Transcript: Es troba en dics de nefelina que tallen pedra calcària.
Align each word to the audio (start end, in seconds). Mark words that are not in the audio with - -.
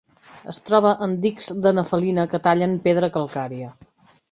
Es 0.53 0.59
troba 0.69 0.93
en 1.07 1.13
dics 1.25 1.51
de 1.67 1.75
nefelina 1.81 2.25
que 2.33 2.41
tallen 2.49 2.75
pedra 2.89 3.13
calcària. 3.19 3.71